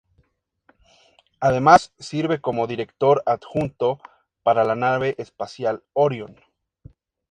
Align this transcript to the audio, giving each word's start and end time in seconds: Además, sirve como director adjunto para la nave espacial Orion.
Además, 1.39 1.93
sirve 1.99 2.41
como 2.41 2.65
director 2.65 3.21
adjunto 3.27 3.99
para 4.41 4.63
la 4.63 4.73
nave 4.75 5.13
espacial 5.19 5.83
Orion. 5.93 6.35